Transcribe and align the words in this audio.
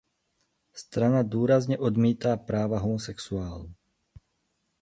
Strana 0.73 1.23
důrazně 1.23 1.77
odmítá 1.77 2.37
práva 2.37 2.79
homosexuálů. 2.79 3.73